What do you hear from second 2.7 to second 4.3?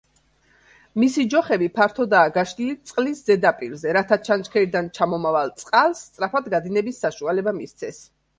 წლის ზედაპირზე რათა